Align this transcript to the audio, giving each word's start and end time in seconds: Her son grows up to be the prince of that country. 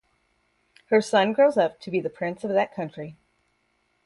Her 0.87 0.99
son 0.99 1.31
grows 1.31 1.57
up 1.57 1.79
to 1.81 1.91
be 1.91 1.99
the 1.99 2.09
prince 2.09 2.43
of 2.43 2.49
that 2.49 2.73
country. 2.73 3.17